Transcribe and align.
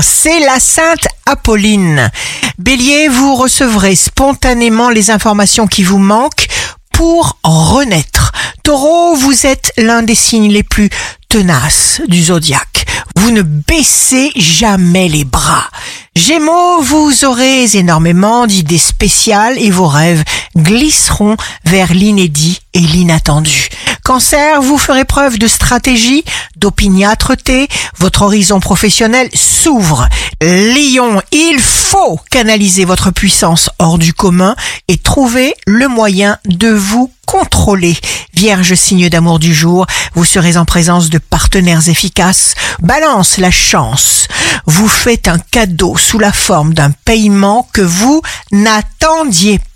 c'est 0.00 0.40
la 0.40 0.60
Sainte 0.60 1.06
Apolline. 1.26 2.10
Bélier, 2.58 3.08
vous 3.08 3.34
recevrez 3.34 3.96
spontanément 3.96 4.90
les 4.90 5.10
informations 5.10 5.66
qui 5.66 5.82
vous 5.82 5.98
manquent 5.98 6.46
pour 6.92 7.36
renaître. 7.42 8.32
Taureau, 8.62 9.16
vous 9.16 9.46
êtes 9.46 9.72
l'un 9.76 10.02
des 10.02 10.14
signes 10.14 10.52
les 10.52 10.62
plus 10.62 10.88
tenaces 11.28 12.00
du 12.06 12.22
zodiaque. 12.22 12.86
Vous 13.16 13.30
ne 13.30 13.42
baissez 13.42 14.30
jamais 14.36 15.08
les 15.08 15.24
bras. 15.24 15.68
Gémeaux, 16.14 16.80
vous 16.82 17.24
aurez 17.24 17.64
énormément 17.76 18.46
d'idées 18.46 18.78
spéciales 18.78 19.58
et 19.58 19.70
vos 19.70 19.88
rêves 19.88 20.22
glisseront 20.56 21.36
vers 21.64 21.92
l'inédit 21.92 22.60
et 22.74 22.80
l'inattendu. 22.80 23.68
Cancer, 24.04 24.60
vous 24.62 24.78
ferez 24.78 25.04
preuve 25.04 25.38
de 25.38 25.46
stratégie, 25.46 26.24
d'opiniâtreté, 26.56 27.68
votre 27.98 28.22
horizon 28.22 28.58
professionnel 28.58 29.28
s'ouvre. 29.32 30.08
Lion, 30.40 31.22
il 31.30 31.60
faut 31.60 32.18
canaliser 32.28 32.84
votre 32.84 33.12
puissance 33.12 33.70
hors 33.78 33.98
du 33.98 34.12
commun 34.12 34.56
et 34.88 34.98
trouver 34.98 35.54
le 35.68 35.86
moyen 35.86 36.38
de 36.46 36.68
vous 36.68 37.12
contrôler. 37.26 37.96
Vierge 38.34 38.74
signe 38.74 39.08
d'amour 39.08 39.38
du 39.38 39.54
jour, 39.54 39.86
vous 40.14 40.24
serez 40.24 40.56
en 40.56 40.64
présence 40.64 41.08
de 41.08 41.18
partenaires 41.18 41.88
efficaces. 41.88 42.54
Balance 42.80 43.38
la 43.38 43.52
chance. 43.52 44.26
Vous 44.66 44.88
faites 44.88 45.28
un 45.28 45.38
cadeau 45.38 45.96
sous 45.96 46.18
la 46.18 46.32
forme 46.32 46.74
d'un 46.74 46.90
paiement 46.90 47.68
que 47.72 47.82
vous 47.82 48.20
n'attendiez 48.50 49.58
pas. 49.58 49.71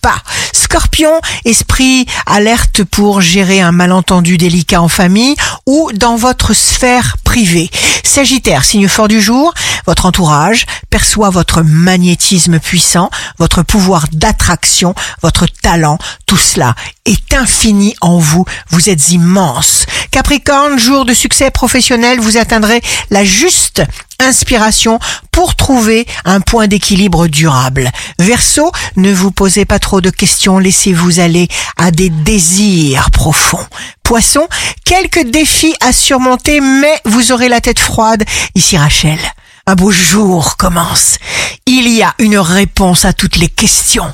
Scorpion, 0.52 1.20
esprit 1.44 2.06
alerte 2.26 2.84
pour 2.84 3.20
gérer 3.20 3.60
un 3.60 3.72
malentendu 3.72 4.36
délicat 4.36 4.80
en 4.80 4.88
famille 4.88 5.36
ou 5.66 5.90
dans 5.94 6.16
votre 6.16 6.54
sphère 6.54 7.16
privée. 7.24 7.70
Sagittaire, 8.02 8.64
signe 8.64 8.88
fort 8.88 9.08
du 9.08 9.20
jour, 9.20 9.52
votre 9.86 10.06
entourage 10.06 10.66
perçoit 10.90 11.30
votre 11.30 11.62
magnétisme 11.62 12.58
puissant, 12.58 13.10
votre 13.38 13.62
pouvoir 13.62 14.06
d'attraction, 14.12 14.94
votre 15.22 15.46
talent, 15.46 15.98
tout 16.26 16.36
cela 16.36 16.74
est 17.04 17.34
infini 17.34 17.94
en 18.00 18.18
vous, 18.18 18.44
vous 18.70 18.88
êtes 18.88 19.10
immense. 19.10 19.86
Capricorne, 20.16 20.78
jour 20.78 21.04
de 21.04 21.12
succès 21.12 21.50
professionnel, 21.50 22.20
vous 22.20 22.38
atteindrez 22.38 22.80
la 23.10 23.22
juste 23.22 23.82
inspiration 24.18 24.98
pour 25.30 25.56
trouver 25.56 26.06
un 26.24 26.40
point 26.40 26.68
d'équilibre 26.68 27.26
durable. 27.26 27.90
Verseau, 28.18 28.72
ne 28.96 29.12
vous 29.12 29.30
posez 29.30 29.66
pas 29.66 29.78
trop 29.78 30.00
de 30.00 30.08
questions, 30.08 30.58
laissez-vous 30.58 31.20
aller 31.20 31.48
à 31.76 31.90
des 31.90 32.08
désirs 32.08 33.10
profonds. 33.10 33.66
Poisson, 34.02 34.48
quelques 34.86 35.26
défis 35.26 35.74
à 35.80 35.92
surmonter, 35.92 36.62
mais 36.62 36.98
vous 37.04 37.30
aurez 37.30 37.50
la 37.50 37.60
tête 37.60 37.78
froide. 37.78 38.24
Ici 38.54 38.78
Rachel, 38.78 39.18
un 39.66 39.74
beau 39.74 39.90
jour 39.90 40.56
commence. 40.56 41.18
Il 41.66 41.88
y 41.88 42.02
a 42.02 42.14
une 42.20 42.38
réponse 42.38 43.04
à 43.04 43.12
toutes 43.12 43.36
les 43.36 43.50
questions. 43.50 44.10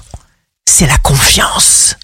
C'est 0.69 0.89
la 0.89 0.98
confiance. 0.98 1.97